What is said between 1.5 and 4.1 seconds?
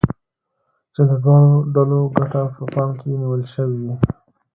ډلو ګټه په پام کې نيول شوې وي.